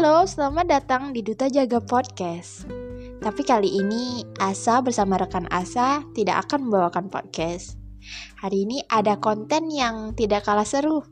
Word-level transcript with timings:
Halo, 0.00 0.24
selamat 0.24 0.64
datang 0.64 1.02
di 1.12 1.20
Duta 1.20 1.52
Jaga 1.52 1.76
Podcast. 1.76 2.64
Tapi 3.20 3.44
kali 3.44 3.84
ini 3.84 4.24
Asa 4.40 4.80
bersama 4.80 5.20
rekan 5.20 5.44
Asa 5.52 6.00
tidak 6.16 6.48
akan 6.48 6.64
membawakan 6.64 7.12
podcast. 7.12 7.76
Hari 8.40 8.64
ini 8.64 8.80
ada 8.88 9.20
konten 9.20 9.68
yang 9.68 10.16
tidak 10.16 10.48
kalah 10.48 10.64
seru. 10.64 11.04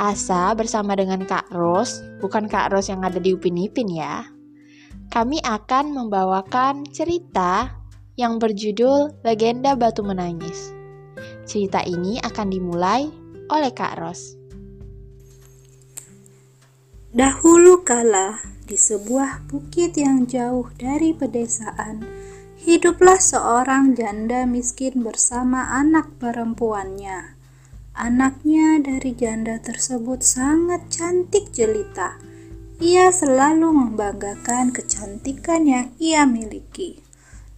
Asa 0.00 0.56
bersama 0.56 0.96
dengan 0.96 1.20
Kak 1.28 1.52
Ros, 1.52 2.00
bukan 2.24 2.48
Kak 2.48 2.72
Ros 2.72 2.88
yang 2.88 3.04
ada 3.04 3.20
di 3.20 3.36
Upin 3.36 3.60
Ipin 3.60 3.92
ya. 3.92 4.24
Kami 5.12 5.44
akan 5.44 5.92
membawakan 5.92 6.88
cerita 6.96 7.76
yang 8.16 8.40
berjudul 8.40 9.20
Legenda 9.20 9.76
Batu 9.76 10.00
Menangis. 10.00 10.72
Cerita 11.44 11.84
ini 11.84 12.16
akan 12.24 12.48
dimulai 12.48 13.04
oleh 13.52 13.68
Kak 13.68 14.00
Ros. 14.00 14.41
Dahulu 17.12 17.84
kala, 17.84 18.40
di 18.64 18.72
sebuah 18.72 19.44
bukit 19.44 20.00
yang 20.00 20.24
jauh 20.24 20.72
dari 20.80 21.12
pedesaan, 21.12 22.00
hiduplah 22.56 23.20
seorang 23.20 23.92
janda 23.92 24.48
miskin 24.48 25.04
bersama 25.04 25.76
anak 25.76 26.08
perempuannya. 26.16 27.36
Anaknya 27.92 28.80
dari 28.80 29.12
janda 29.12 29.60
tersebut 29.60 30.24
sangat 30.24 30.88
cantik 30.88 31.52
jelita. 31.52 32.16
Ia 32.80 33.12
selalu 33.12 33.68
membanggakan 33.76 34.72
kecantikan 34.72 35.68
yang 35.68 35.92
ia 36.00 36.24
miliki. 36.24 37.04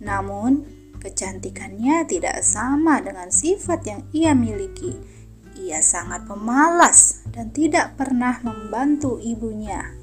Namun, 0.03 0.67
kecantikannya 0.99 2.03
tidak 2.11 2.43
sama 2.43 2.99
dengan 2.99 3.31
sifat 3.31 3.87
yang 3.87 4.03
ia 4.11 4.35
miliki 4.35 5.14
ia 5.59 5.81
sangat 5.81 6.27
pemalas 6.27 7.25
dan 7.31 7.51
tidak 7.55 7.95
pernah 7.99 8.39
membantu 8.43 9.19
ibunya. 9.23 9.95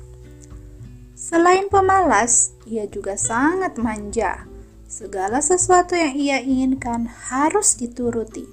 Selain 1.16 1.70
pemalas, 1.70 2.56
ia 2.66 2.89
juga 2.89 3.14
sangat 3.16 3.78
manja. 3.78 4.50
Segala 4.90 5.40
sesuatu 5.40 5.95
yang 5.95 6.17
ia 6.17 6.38
inginkan 6.44 7.08
harus 7.08 7.80
dituruti, 7.80 8.44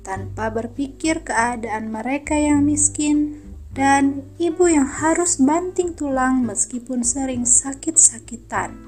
tanpa 0.00 0.48
berpikir 0.48 1.20
keadaan 1.26 1.92
mereka 1.92 2.38
yang 2.38 2.64
miskin 2.64 3.42
dan 3.74 4.22
ibu 4.38 4.70
yang 4.70 4.86
harus 4.86 5.36
banting 5.42 5.92
tulang 5.92 6.46
meskipun 6.46 7.02
sering 7.02 7.42
sakit-sakitan. 7.42 8.78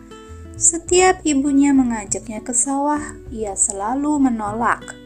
Setiap 0.56 1.20
ibunya 1.26 1.76
mengajaknya 1.76 2.40
ke 2.40 2.56
sawah, 2.56 3.02
ia 3.28 3.52
selalu 3.52 4.30
menolak. 4.30 4.96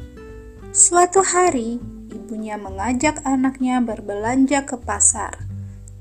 Suatu 0.70 1.27
hari, 1.27 1.83
ibunya 2.11 2.58
mengajak 2.58 3.22
anaknya 3.22 3.80
berbelanja 3.80 4.66
ke 4.66 4.77
pasar. 4.77 5.47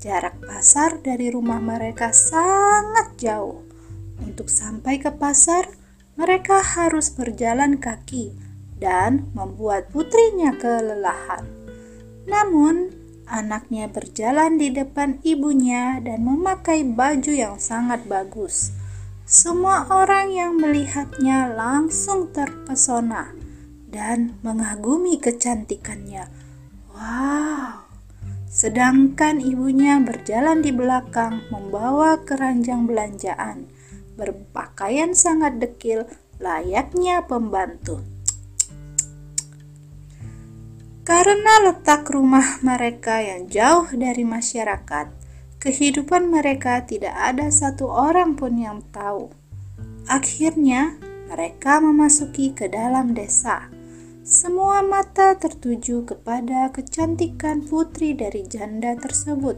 Jarak 0.00 0.36
pasar 0.42 1.00
dari 1.00 1.30
rumah 1.30 1.62
mereka 1.62 2.12
sangat 2.12 3.16
jauh. 3.16 3.64
Untuk 4.20 4.52
sampai 4.52 5.00
ke 5.00 5.12
pasar, 5.14 5.68
mereka 6.18 6.60
harus 6.60 7.08
berjalan 7.08 7.80
kaki 7.80 8.36
dan 8.76 9.32
membuat 9.32 9.88
putrinya 9.88 10.56
kelelahan. 10.56 11.44
Namun, 12.28 12.92
anaknya 13.28 13.88
berjalan 13.88 14.60
di 14.60 14.72
depan 14.72 15.20
ibunya 15.24 16.00
dan 16.04 16.24
memakai 16.24 16.84
baju 16.84 17.32
yang 17.32 17.56
sangat 17.56 18.04
bagus. 18.04 18.72
Semua 19.24 19.86
orang 19.88 20.34
yang 20.34 20.58
melihatnya 20.58 21.54
langsung 21.54 22.34
terpesona 22.34 23.39
dan 23.90 24.38
mengagumi 24.46 25.18
kecantikannya. 25.18 26.30
Wow! 26.94 27.86
Sedangkan 28.50 29.38
ibunya 29.38 30.02
berjalan 30.02 30.58
di 30.58 30.74
belakang 30.74 31.46
membawa 31.54 32.18
keranjang 32.26 32.86
belanjaan, 32.86 33.70
berpakaian 34.18 35.14
sangat 35.14 35.62
dekil 35.62 36.06
layaknya 36.42 37.22
pembantu. 37.30 38.02
Karena 41.06 41.70
letak 41.70 42.06
rumah 42.10 42.58
mereka 42.62 43.22
yang 43.22 43.46
jauh 43.46 43.86
dari 43.94 44.22
masyarakat, 44.22 45.10
kehidupan 45.58 46.30
mereka 46.30 46.86
tidak 46.86 47.14
ada 47.14 47.50
satu 47.50 47.86
orang 47.90 48.34
pun 48.34 48.54
yang 48.58 48.82
tahu. 48.94 49.30
Akhirnya, 50.10 50.98
mereka 51.30 51.78
memasuki 51.78 52.50
ke 52.50 52.66
dalam 52.66 53.14
desa. 53.14 53.70
Semua 54.20 54.84
mata 54.84 55.32
tertuju 55.32 56.04
kepada 56.04 56.68
kecantikan 56.76 57.64
putri 57.64 58.12
dari 58.12 58.44
janda 58.44 58.92
tersebut. 58.92 59.56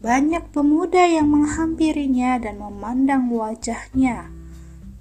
Banyak 0.00 0.48
pemuda 0.48 1.04
yang 1.04 1.28
menghampirinya 1.28 2.40
dan 2.40 2.56
memandang 2.56 3.28
wajahnya. 3.28 4.32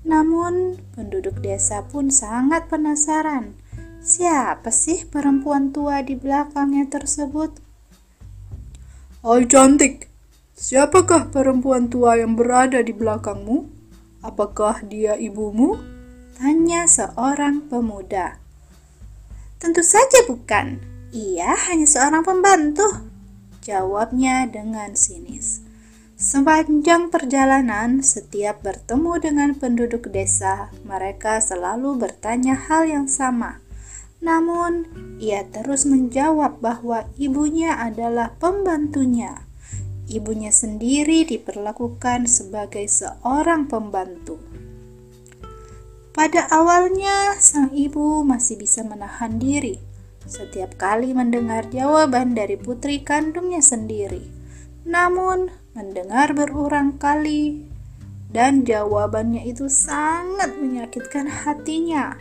Namun, 0.03 0.75
penduduk 0.91 1.39
desa 1.39 1.87
pun 1.87 2.11
sangat 2.11 2.67
penasaran. 2.67 3.55
Siapa 4.03 4.75
sih 4.75 5.07
perempuan 5.07 5.71
tua 5.71 6.03
di 6.03 6.19
belakangnya 6.19 6.91
tersebut? 6.91 7.63
Hai 9.23 9.47
cantik, 9.47 10.11
siapakah 10.51 11.31
perempuan 11.31 11.87
tua 11.87 12.19
yang 12.19 12.35
berada 12.35 12.83
di 12.83 12.91
belakangmu? 12.91 13.71
Apakah 14.19 14.83
dia 14.83 15.15
ibumu? 15.15 15.79
Tanya 16.35 16.89
seorang 16.89 17.71
pemuda. 17.71 18.40
Tentu 19.61 19.85
saja 19.85 20.25
bukan. 20.25 20.81
Ia 21.13 21.53
hanya 21.69 21.85
seorang 21.85 22.25
pembantu. 22.25 22.81
Jawabnya 23.61 24.49
dengan 24.49 24.97
sinis. 24.97 25.61
Sepanjang 26.17 27.13
perjalanan, 27.13 28.01
setiap 28.01 28.65
bertemu 28.65 29.21
dengan 29.21 29.53
penduduk 29.53 30.09
desa, 30.09 30.73
mereka 30.81 31.37
selalu 31.37 31.93
bertanya 31.93 32.57
hal 32.57 32.89
yang 32.89 33.05
sama. 33.05 33.61
Namun, 34.17 34.89
ia 35.21 35.45
terus 35.45 35.85
menjawab 35.85 36.57
bahwa 36.57 37.05
ibunya 37.21 37.77
adalah 37.77 38.33
pembantunya. 38.41 39.45
Ibunya 40.09 40.49
sendiri 40.49 41.21
diperlakukan 41.21 42.25
sebagai 42.25 42.89
seorang 42.89 43.69
pembantu. 43.69 44.41
Pada 46.21 46.45
awalnya, 46.53 47.33
sang 47.41 47.73
ibu 47.73 48.21
masih 48.21 48.53
bisa 48.53 48.85
menahan 48.85 49.41
diri 49.41 49.81
setiap 50.29 50.77
kali 50.77 51.17
mendengar 51.17 51.65
jawaban 51.73 52.37
dari 52.37 52.61
putri 52.61 53.01
kandungnya 53.01 53.57
sendiri. 53.57 54.29
Namun, 54.85 55.49
mendengar 55.73 56.37
berulang 56.37 57.01
kali 57.01 57.65
dan 58.29 58.61
jawabannya 58.61 59.49
itu 59.49 59.65
sangat 59.65 60.53
menyakitkan 60.61 61.25
hatinya. 61.25 62.13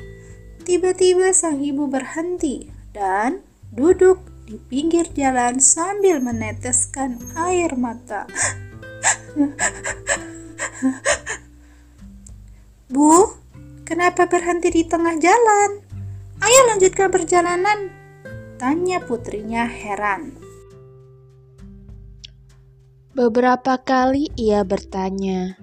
Tiba-tiba 0.65 1.37
sang 1.37 1.61
ibu 1.61 1.85
berhenti 1.85 2.73
dan 2.97 3.45
duduk 3.69 4.25
di 4.49 4.57
pinggir 4.57 5.13
jalan 5.13 5.61
sambil 5.61 6.25
meneteskan 6.25 7.21
air 7.37 7.77
mata. 7.77 8.25
Bu, 12.89 13.40
Kenapa 13.91 14.31
berhenti 14.31 14.71
di 14.71 14.87
tengah 14.87 15.19
jalan? 15.19 15.83
Ayo 16.39 16.61
lanjutkan 16.71 17.11
perjalanan. 17.11 17.91
Tanya 18.55 19.03
putrinya 19.03 19.67
heran. 19.67 20.31
Beberapa 23.19 23.83
kali 23.83 24.31
ia 24.39 24.63
bertanya, 24.63 25.59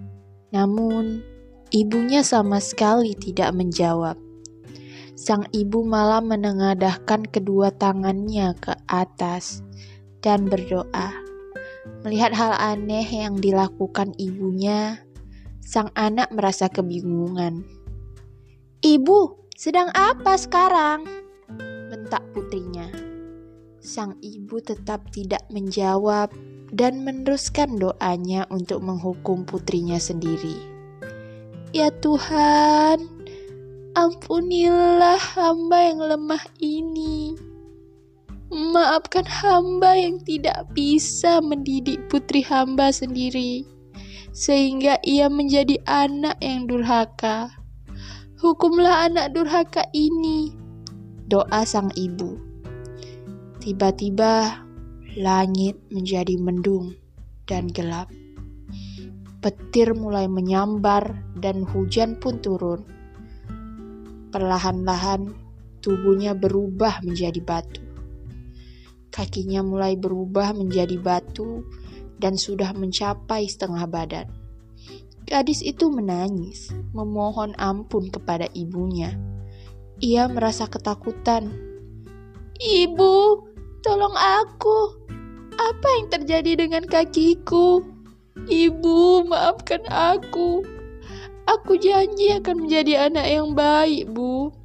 namun 0.52 1.24
ibunya 1.72 2.20
sama 2.20 2.60
sekali 2.60 3.16
tidak 3.16 3.56
menjawab. 3.56 4.20
Sang 5.16 5.48
ibu 5.56 5.88
malah 5.88 6.20
menengadahkan 6.20 7.32
kedua 7.32 7.72
tangannya 7.80 8.52
ke 8.60 8.76
atas 8.92 9.64
dan 10.20 10.52
berdoa. 10.52 11.16
Melihat 12.04 12.36
hal 12.36 12.52
aneh 12.60 13.08
yang 13.08 13.40
dilakukan 13.40 14.12
ibunya, 14.20 15.00
sang 15.64 15.96
anak 15.96 16.28
merasa 16.36 16.68
kebingungan. 16.68 17.64
Ibu, 18.78 19.50
sedang 19.58 19.90
apa 19.98 20.38
sekarang? 20.38 21.02
Bentak 21.90 22.22
putrinya. 22.30 22.86
Sang 23.82 24.14
ibu 24.22 24.62
tetap 24.62 25.10
tidak 25.10 25.42
menjawab 25.50 26.30
dan 26.70 27.02
meneruskan 27.02 27.82
doanya 27.82 28.46
untuk 28.54 28.86
menghukum 28.86 29.50
putrinya 29.50 29.98
sendiri. 29.98 30.62
Ya 31.74 31.90
Tuhan, 31.90 33.02
ampunilah 33.98 35.18
hamba 35.26 35.78
yang 35.82 36.02
lemah 36.14 36.46
ini. 36.62 37.34
Maafkan 38.54 39.26
hamba 39.26 39.98
yang 39.98 40.22
tidak 40.22 40.70
bisa 40.78 41.42
mendidik 41.42 41.98
putri 42.14 42.46
hamba 42.46 42.94
sendiri, 42.94 43.66
sehingga 44.38 45.02
ia 45.02 45.34
menjadi 45.34 45.82
anak 45.90 46.38
yang 46.46 46.70
durhaka. 46.70 47.57
Hukumlah 48.38 49.10
anak 49.10 49.34
durhaka 49.34 49.90
ini. 49.98 50.54
Doa 51.26 51.66
sang 51.66 51.90
ibu. 51.98 52.38
Tiba-tiba 53.58 54.62
langit 55.18 55.82
menjadi 55.90 56.38
mendung 56.38 56.94
dan 57.50 57.66
gelap. 57.66 58.14
Petir 59.42 59.98
mulai 59.98 60.30
menyambar 60.30 61.18
dan 61.42 61.66
hujan 61.66 62.14
pun 62.22 62.38
turun. 62.38 62.86
Perlahan-lahan 64.30 65.34
tubuhnya 65.82 66.38
berubah 66.38 67.02
menjadi 67.02 67.42
batu. 67.42 67.82
Kakinya 69.10 69.66
mulai 69.66 69.98
berubah 69.98 70.54
menjadi 70.54 71.02
batu 71.02 71.66
dan 72.22 72.38
sudah 72.38 72.70
mencapai 72.78 73.50
setengah 73.50 73.90
badan. 73.90 74.30
Gadis 75.28 75.60
itu 75.60 75.92
menangis, 75.92 76.72
memohon 76.96 77.52
ampun 77.60 78.08
kepada 78.08 78.48
ibunya. 78.56 79.12
Ia 80.00 80.32
merasa 80.32 80.72
ketakutan. 80.72 81.52
Ibu, 82.56 83.16
tolong 83.84 84.16
aku. 84.16 85.04
Apa 85.60 85.88
yang 86.00 86.08
terjadi 86.08 86.64
dengan 86.64 86.88
kakiku? 86.88 87.84
Ibu, 88.48 89.28
maafkan 89.28 89.84
aku. 89.92 90.64
Aku 91.44 91.76
janji 91.76 92.32
akan 92.32 92.64
menjadi 92.64 93.12
anak 93.12 93.28
yang 93.28 93.52
baik, 93.52 94.08
Bu. 94.08 94.56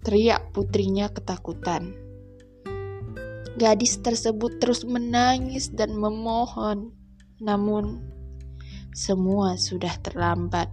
Teriak 0.00 0.56
putrinya 0.56 1.12
ketakutan. 1.12 1.92
Gadis 3.60 4.00
tersebut 4.00 4.64
terus 4.64 4.88
menangis 4.88 5.68
dan 5.68 5.92
memohon, 5.92 6.96
namun 7.36 8.00
semua 8.90 9.54
sudah 9.54 9.94
terlambat. 10.02 10.70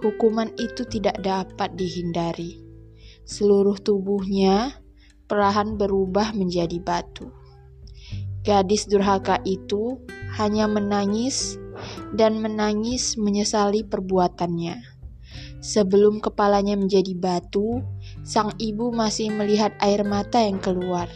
Hukuman 0.00 0.48
itu 0.56 0.84
tidak 0.88 1.20
dapat 1.20 1.76
dihindari. 1.76 2.60
Seluruh 3.28 3.76
tubuhnya 3.78 4.80
perlahan 5.28 5.76
berubah 5.76 6.32
menjadi 6.32 6.80
batu. 6.80 7.30
Gadis 8.40 8.88
durhaka 8.88 9.38
itu 9.44 10.00
hanya 10.40 10.64
menangis 10.64 11.60
dan 12.16 12.40
menangis 12.40 13.20
menyesali 13.20 13.84
perbuatannya. 13.84 14.80
Sebelum 15.60 16.24
kepalanya 16.24 16.72
menjadi 16.72 17.12
batu, 17.12 17.84
sang 18.24 18.56
ibu 18.56 18.88
masih 18.96 19.28
melihat 19.28 19.76
air 19.84 20.00
mata 20.08 20.40
yang 20.40 20.56
keluar. 20.56 21.06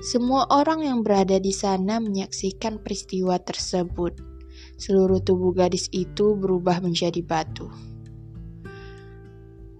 Semua 0.00 0.48
orang 0.48 0.88
yang 0.88 1.04
berada 1.04 1.36
di 1.36 1.52
sana 1.52 2.00
menyaksikan 2.00 2.80
peristiwa 2.80 3.36
tersebut. 3.36 4.35
Seluruh 4.76 5.24
tubuh 5.24 5.56
gadis 5.56 5.88
itu 5.92 6.36
berubah 6.36 6.84
menjadi 6.84 7.24
batu. 7.24 7.72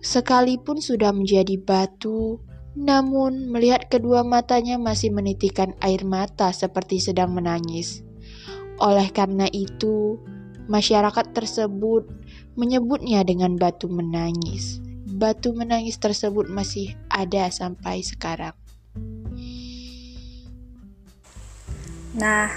Sekalipun 0.00 0.81
sudah 0.81 1.12
menjadi 1.12 1.60
batu, 1.60 2.40
namun, 2.76 3.48
melihat 3.48 3.88
kedua 3.88 4.20
matanya 4.20 4.76
masih 4.76 5.08
menitikan 5.08 5.72
air 5.81 6.04
mata 6.04 6.52
seperti 6.52 7.00
sedang 7.00 7.32
menangis. 7.32 8.04
Oleh 8.76 9.08
karena 9.08 9.48
itu, 9.48 10.20
masyarakat 10.69 11.32
tersebut 11.32 12.04
menyebutnya 12.52 13.25
dengan 13.25 13.56
batu 13.56 13.88
menangis. 13.88 14.84
Batu 15.08 15.56
menangis 15.56 15.96
tersebut 15.96 16.52
masih 16.52 16.92
ada 17.08 17.49
sampai 17.49 18.04
sekarang. 18.04 18.52
Nah, 22.12 22.49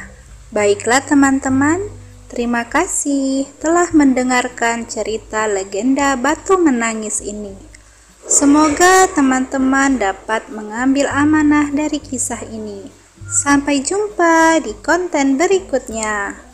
baiklah 0.51 1.03
teman-teman. 1.03 1.99
Terima 2.30 2.62
kasih 2.62 3.50
telah 3.58 3.90
mendengarkan 3.90 4.86
cerita 4.86 5.50
legenda 5.50 6.14
batu 6.14 6.62
menangis 6.62 7.26
ini. 7.26 7.58
Semoga 8.30 9.10
teman-teman 9.18 9.98
dapat 9.98 10.46
mengambil 10.54 11.10
amanah 11.10 11.74
dari 11.74 11.98
kisah 11.98 12.46
ini. 12.46 12.86
Sampai 13.26 13.81
jumpa 13.81 14.62
di 14.62 14.78
konten 14.78 15.42
berikutnya. 15.42 16.49